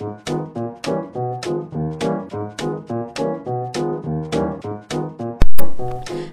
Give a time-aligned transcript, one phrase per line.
[0.00, 0.16] Hello，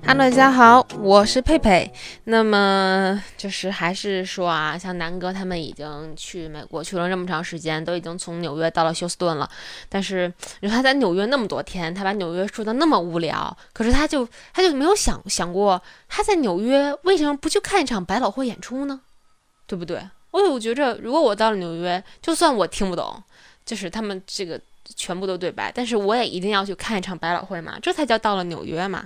[0.05, 1.91] 大家好，我是佩佩。
[2.23, 9.49] 那么就是还是说啊，像南哥他们已经去美国去了这么长时间，都已经从纽约到了休斯顿了。
[9.89, 10.31] 但是
[10.61, 19.01] 你说他在纽约那么多天，他把纽约说的那么无聊，可是他就他就没有想想过他在纽约为什么不去看一场百老汇演出呢？
[19.65, 20.01] 对不对？
[20.31, 23.23] 我我觉着，如果我到了纽约，就算我听不懂，
[23.67, 24.59] 就是他们这个
[24.95, 29.05] 全部都对白，但是我也一定要去看一场百老汇嘛，这才叫到了纽约嘛。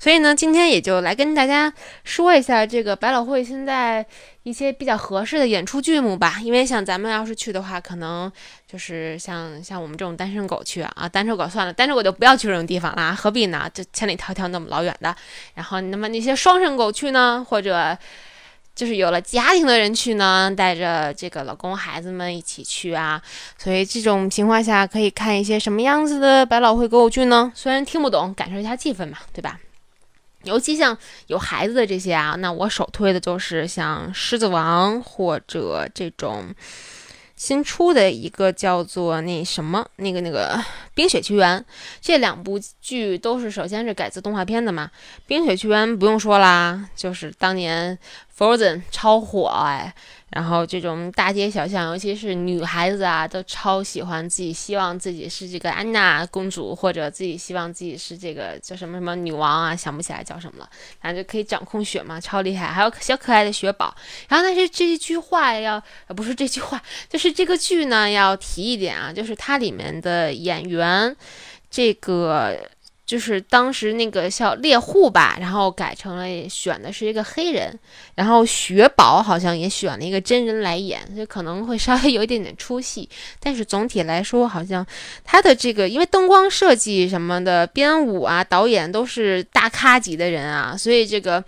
[0.00, 1.72] 所以呢，今天也就来跟大家
[2.04, 4.04] 说一下这个百老汇现在
[4.44, 6.38] 一些比较合适的演出剧目吧。
[6.40, 8.30] 因为像咱们要是去的话，可能
[8.66, 13.68] 就是像像我们这种单身狗去啊，单身狗算了，单身狗就不要去这种地方啦，何必呢？
[13.74, 15.14] 这千里迢迢那么老远的。
[15.54, 17.98] 然后，那么那些双身狗去呢，或者
[18.78, 23.20] 就是有了家庭的人去呢，带着这个老公孩子们一起去啊。
[23.58, 27.50] 所以这种情况下，可以看一些什么样子的百老汇歌舞剧呢？
[27.56, 29.58] 虽然听不懂，感受一下气氛嘛，对吧？
[30.44, 36.54] 尤其像有孩子的这些啊，那我首推的就是像《狮子王》或者这种
[37.34, 40.54] 新出的一个叫做那什么那个那个
[40.98, 41.60] 《冰雪奇缘》，
[42.00, 44.90] 这两部剧都是首先是改自动画片的嘛，
[45.28, 47.96] 《冰雪奇缘》不用说啦，就是当年
[48.36, 49.94] Frozen 超火哎。
[50.30, 60.68] 然后这种大街小巷，尤其是女孩子啊，都超喜欢自己，希望自己是这个安娜公主，或者自己希望自己是这个叫什么什么女王啊，想不起来叫什么了，
[61.00, 62.66] 反正就可以掌控雪嘛，超厉害。
[62.66, 63.96] 还有小可爱的雪宝。
[64.28, 70.86] 然后但是这一句话要，不是这句话，就是这个剧呢要提一点啊，就是它里面的演员，
[71.70, 72.56] 这个。
[73.08, 77.74] 就是当时那个叫猎户吧，然后改成了选的是一个黑人，
[78.14, 83.08] 然后雪宝好像也选了一个真人来演，就可能会稍微有一点点出戏，
[83.40, 84.86] 但是总体来说，好像
[85.24, 91.42] 他的这个因为灯光设计什么的，编舞啊，导演都是大咖级的人啊，所以这个。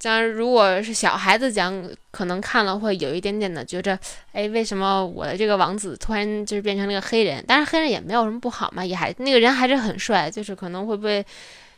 [0.00, 3.98] 当然如果是小孩子讲，可能看了会有一点点的觉着，
[4.32, 7.44] 哎，为什么我的这个王子突然就是变成了个黑人？
[7.48, 11.24] 但是黑人也没有什么不好嘛，也还那个人还是很帅，就是可能会被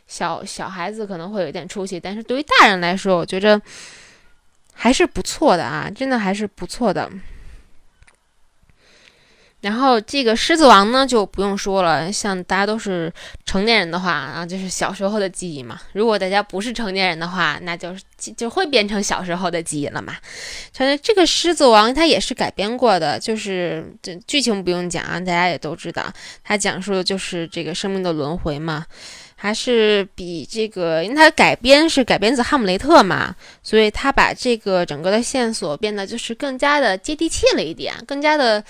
[0.05, 3.59] 小小孩子可能会有点出息，但是对于大人来说，我觉着
[4.73, 7.09] 还是不错的啊，真的还是不错的。
[9.61, 13.11] 然后这个狮子王呢就不用说了，像大家都是
[13.45, 15.77] 成年人的话啊，就是小时候的记忆嘛。
[15.91, 18.01] 如果大家不是成年人的话，那就是
[18.37, 20.15] 就会变成小时候的记忆了嘛。
[20.73, 26.05] 反正这个狮子王它也是改编过的，就是这剧情不用讲啊，大家也都知道，
[26.41, 28.85] 它讲述的就是这个生命的轮回嘛。
[29.41, 38.63] 还是比这个，因为它改编是改编自《哈姆雷特》嘛，所以它把这个整个的线索变得就是更加的接地气了一点，更加的。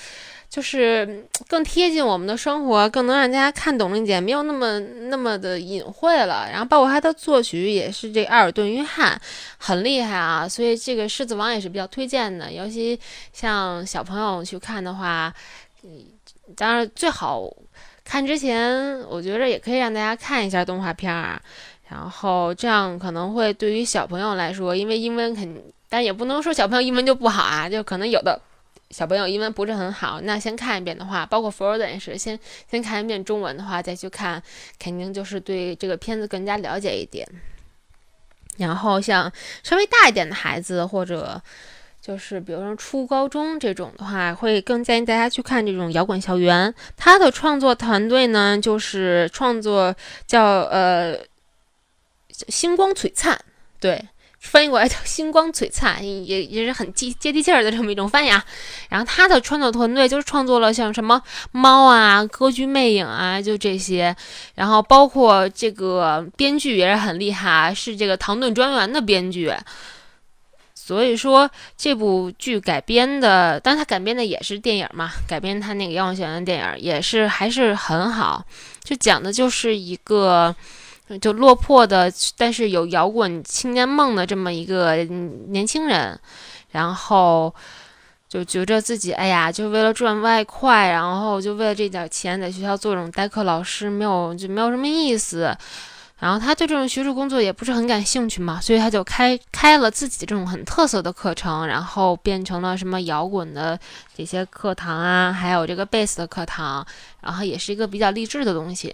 [0.50, 6.50] 就是更贴近我们的生活，更能让大家看懂一点，没有那么那么的隐晦了。
[6.52, 9.20] 然后包括他的作曲也是这艾尔顿·约翰，
[9.60, 10.50] 很厉害啊。
[10.50, 13.00] 所以这个《狮子王》也是比较推荐的，尤其
[13.32, 15.32] 像小朋友去看的话，
[15.84, 16.06] 嗯，
[16.56, 17.48] 当然最好
[18.04, 21.40] 看之前，我觉着也可以让大家看一下动画片儿，
[21.90, 28.42] 然后这样可能会对于小朋友来说，因为英文肯，但也不能说小朋友英文就不好啊，就可能有的。
[28.92, 32.38] 小朋友英文不是很好，那先看一遍的话，包括 Frozen 也是，先
[32.70, 34.42] 先看一遍中文的话，再去看，
[34.80, 37.28] 肯定就是对这个片子更加了解一点。
[38.58, 39.32] 然后像
[39.64, 41.40] 稍微大一点的孩子，或者
[42.02, 46.74] 就是比如说初高中这种的话，会更建议大家去看这种摇滚校园。
[46.98, 49.96] 他的创作团队呢，就是创作
[50.26, 51.16] 叫呃
[52.48, 53.40] 星光璀璨，
[53.80, 54.04] 对。
[54.40, 58.44] 翻译过来叫“星光璀璨”，也也是很接接地气儿的这么一种翻译啊。
[58.88, 64.16] 然后他的创作团队就是创作了像什么猫啊、歌剧魅影啊，就这些。
[64.56, 69.54] 然后包括这个编剧也是很厉害，是这个《唐顿庄园》的编剧。
[70.74, 78.44] 所以说这部剧改编的，但他改编的也是电影嘛，改编他那个《妖王学院》的电影也是还是很好，
[78.84, 80.56] 就讲的就是一个。
[81.18, 84.96] 就落魄的，但是有摇滚青年梦的这么一个
[85.48, 86.20] 年轻人，
[86.72, 87.54] 然后
[88.28, 95.56] 就觉着自己，哎呀，就为了赚外快，然后就为了这点钱，在学校做这种代课老师，没有就没有什么意思。
[96.20, 103.80] 然后他对这种学术工作也不是很感兴趣嘛，所以他就开开了自己这种很特色的课程，然后变成了什么摇滚的
[104.14, 106.86] 这些课堂啊，还有这个贝斯的课堂，
[107.22, 108.94] 然后也是一个比较励志的东西。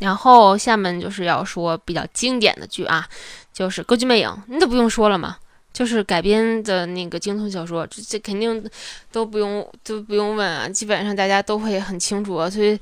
[0.00, 3.08] 然后下面就是要说比较经典的剧啊，
[3.52, 5.36] 就是《歌剧魅影》，你都不用说了嘛，
[5.72, 8.64] 就是改编的那个惊悚小说，这这肯定
[9.10, 12.48] 都不用都不用问啊，基本上大家都会很清楚。
[12.48, 12.78] 所以，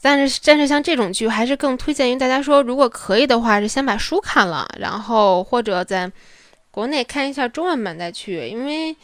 [0.00, 6.10] 但是但是像这种剧，还是更推荐于大家说，如果可以的话，是先把书看了，然后或者在
[6.70, 8.96] 国内看一下中文版再去，因为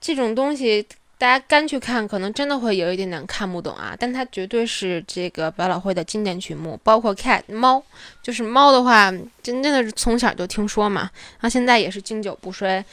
[0.00, 0.84] 这种东西。
[1.24, 7.82] 大家干去看，可能真的会有一点点看不懂啊，但它绝对是这个百老汇的经典曲目，包括 cat 猫，
[8.22, 9.10] 就是猫的话，
[9.42, 12.84] 真真的是从小就听说嘛，然后现在也是经久不衰。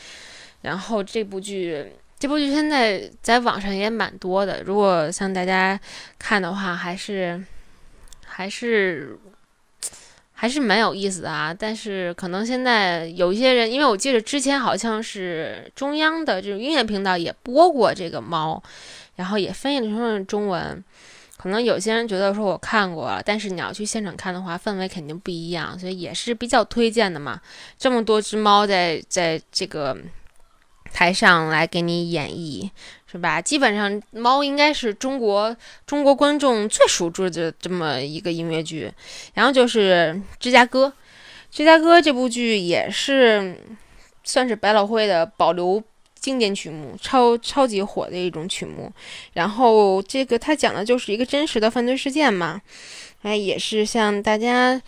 [0.62, 1.86] 然后这部剧，
[2.18, 5.78] 这部剧现在在网上也蛮多的，如果像大家
[6.18, 7.44] 看的话，还是
[8.26, 9.20] 还是。
[10.42, 18.60] 还是蛮有意思的啊，但是可能现在有一些人，因为我记得之前好像是中央的这种音乐频道也播过这个猫，
[19.18, 20.84] 然后也翻译成中文。
[21.38, 27.40] 可能有些人觉得说我看过了，但是你要去现场看的话，氛围肯定不一样，所以也是比较推荐的嘛。
[27.78, 29.96] 这么多只猫在在这个
[30.94, 32.70] 台上来给你演绎。
[33.12, 33.42] 是吧？
[33.42, 35.54] 基本上猫应该是中国
[35.86, 38.90] 中国观众最熟知的这么一个音乐剧，
[39.34, 40.86] 然后就是《芝加哥》。
[41.52, 43.58] 《芝加哥》这部剧也是
[44.24, 45.84] 算是百老汇的保留
[46.22, 48.90] 经典曲目，超超级火的一种曲目。
[49.34, 52.62] 然后这个它讲的就是一个真实的犯罪事件嘛，
[53.24, 54.82] 哎，也是像大家。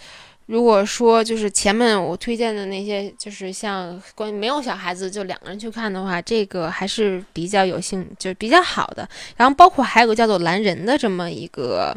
[0.48, 9.08] 如果说就是前面我推荐的那些，就是像关于没有小孩子就两个人去看的话，这个还是比较有兴，就比较好的。
[9.38, 11.96] 然后包括还有个叫做《蓝人》的这么一个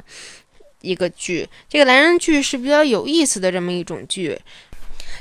[0.81, 4.39] 一个剧，这个《蓝人》剧是比较有意思的这么一种剧。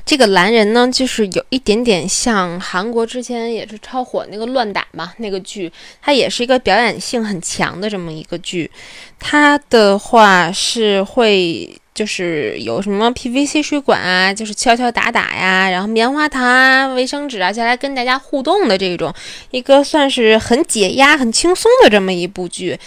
[0.05, 8.69] 这个《蓝人》呢，就是有一点点像韩国之前也是超火那个《乱打》嘛，那个剧，它也是一个表演性很强的这么一个剧。
[9.19, 11.75] 它的话是会。
[11.95, 19.13] 就是有什么 PVC 水管啊，就是敲敲打打呀，然后棉花糖啊、卫生纸啊，就来跟大家互动的这种，
[19.51, 22.77] 一个算是很解压、很轻松的这么一部剧。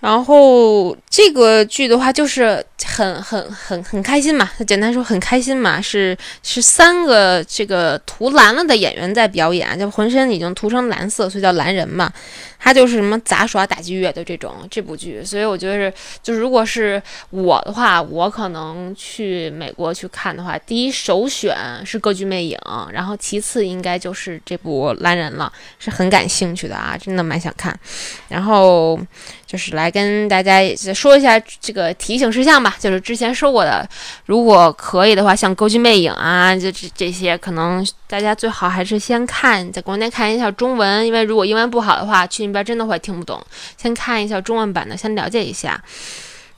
[0.00, 12.12] 然后这个剧的话，就是很很很很开心嘛，简单说很开心嘛，是是三个这个涂蓝了的演员在表演，就浑身已经涂成蓝色，所以叫蓝人嘛。
[12.58, 17.00] 他就是什么杂耍打击乐的这种这部剧，所以我觉得是，就是如果是
[17.30, 21.54] 我的话，我可能去美国去看的话，第一首选
[21.84, 22.58] 是《歌剧魅影》，
[22.90, 27.78] 然后其次应该就是这部《蓝人》了，是很感兴趣的啊，真的蛮想看。
[28.26, 28.98] 然后
[29.46, 30.60] 就是来跟大家
[30.94, 33.86] 说一下这个提醒事项吧，就是之前说过的，
[34.24, 42.46] 如果可以的话，像《歌剧魅影》啊，这这这些，可能大家最好还是先看，在国内看一下中文，因为如果英文不好的话，去。
[42.46, 43.44] 那边真的会听不懂，
[43.76, 45.82] 先看一下中文版的，先了解一下。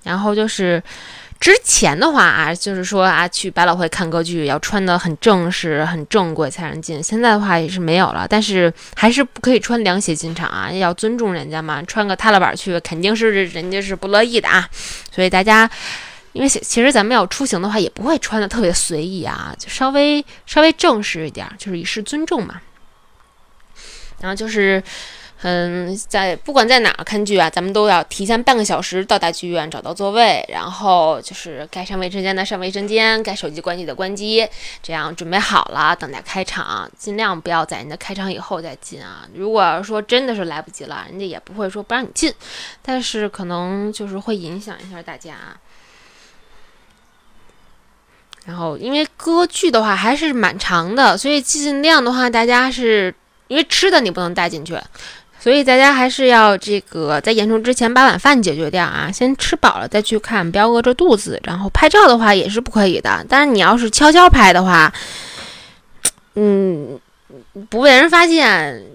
[0.02, 0.82] 然后就是
[1.40, 7.00] 之前的话啊，就是说啊，去百老汇看歌剧要穿的很正式、很正规才能进。
[7.02, 11.81] 现在的话也是没有了，但是还是不可以穿凉鞋进场啊，要尊重人家嘛。
[11.85, 14.69] 穿个踏拉板去，肯定是人家是不乐意的啊。
[15.12, 15.70] 所以大家，
[16.32, 22.61] 因为其实咱们要出行的话，也不会穿的特别随意啊，就稍微稍微正式一点，就是以示尊重嘛。
[24.20, 24.82] 然后就是。
[25.43, 34.44] 嗯，在不管在哪儿看剧啊，咱们都要提前半个小时到达剧院，找到座位，然后就是该上卫生间的上卫生间，该手机关机的关机，
[34.82, 39.29] 这样准备好了，等待开场，尽量不要在人家开场以后再进啊。
[39.32, 42.35] 如果要是说真的是来不及了，人家也不会说不让你进，
[42.83, 45.37] 但是可能就是会影响一下大家。
[48.45, 53.14] 然后因为歌剧的话还是蛮长的，所以尽量的话，大家是
[53.47, 54.76] 因为吃的你不能带进去。
[55.49, 61.40] 所以大家还是要这个在演出之前把晚饭解决掉啊，先吃饱了再去看，不要饿着肚子。
[61.43, 64.93] 然后拍照的话也是不可以的，但是你要是悄悄拍的话，
[66.35, 67.00] 嗯，
[67.71, 68.47] 不被人发现，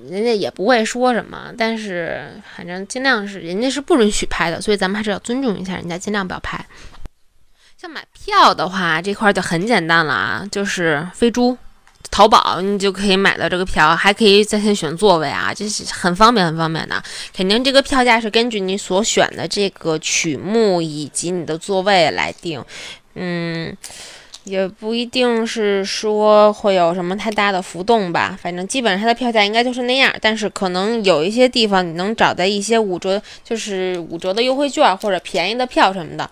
[0.07, 1.51] 人家也不会说什么。
[1.57, 6.63] 但是反正尽量是人家是不允许拍的，所以咱们还是要尊重一下人家，尽量不要拍。
[7.75, 11.57] 像买票的话，这块就很简单了啊，就是飞猪。
[12.11, 17.01] 淘宝你就可以买到这个票，还可以在线选座位啊，这是很方便很方便的。
[17.35, 22.63] 肯定这个票价是根据你所选的这个曲目以及你的座位来定，
[23.15, 23.75] 嗯，
[24.43, 28.37] 也不一定是说会有什么太大的浮动吧。
[28.39, 36.29] 反正基本上它的票价应该就是那样，但是可能有一些地方你能找到一些五折，就是五折的优惠券或者便宜的票什么的。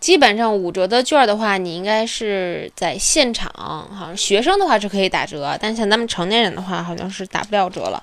[0.00, 8.02] 基本上五折的券的话，你应该是在现场，好像学生的话是可以打折，但像咱们成年人的话，好像是打不了折了。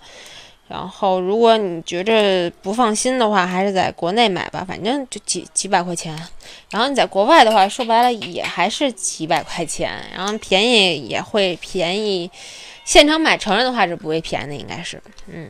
[0.67, 6.13] 然后，如果你觉着不放心的话，还是在国内买吧，反正就几几百块钱。
[6.71, 12.29] 然后你在国外的话，说白了也还是几百块钱，然后便宜也会便宜。
[12.83, 15.49] 现场买成人的话是不会便宜的，应该是，嗯。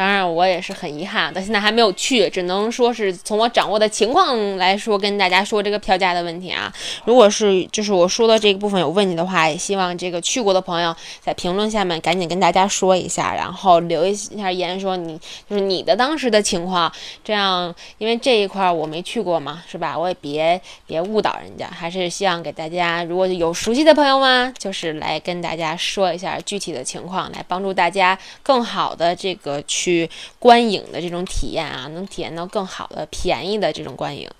[0.00, 6.72] 当然，我也是很遗憾，到现在还没有去，只能说是从我掌握的情况来说，跟大家说这个票价的问题啊。
[7.04, 16.90] 如果是就是我说的这个部分有问题的话，也希望这个去过的朋友在评论下面赶紧跟大家说一下，然后留一下言，说你就是你的当时的情况，
[17.22, 19.98] 这样因为这一块我没去过嘛，是吧？
[19.98, 29.89] 我也别别误导人家，还是希望给大家，如果有熟悉的朋友们，就是来跟大家说一下具体的情况，来帮助大家更好的这个去。
[29.90, 34.30] 去观影的这种体验啊，能体验到更好的、便宜的这种观影。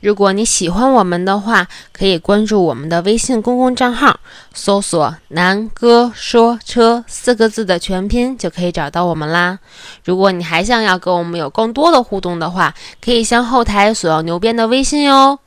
[0.00, 4.18] 如果你喜欢我们的话，可以关注我们的微信公共账号，
[4.54, 9.58] 搜索“南哥说车”四个字的全拼，就可以找到我们啦。
[10.04, 12.74] 如果你还想要跟我们有更多的互动的话，
[13.04, 15.38] 可以向后台索要牛鞭的微信哟。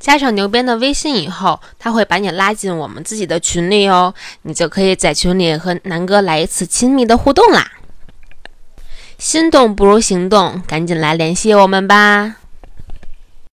[0.00, 7.70] 加上牛鞭的微信以后，他会把你拉进我们自己的群里哦，你就可以在群里和南哥来一次亲密的互动啦。
[9.18, 12.39] 心动不如行动，赶紧来联系我们吧。